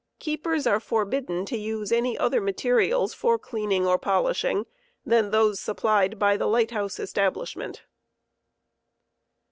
[0.17, 4.65] Keepers are forbidden tt> use any other materials for cleaning or polishing
[5.05, 5.07] ojeuj^andpoi.
[5.07, 7.83] pjjppQg^ t jj aB ^ ose supplied by the Light House Establishment.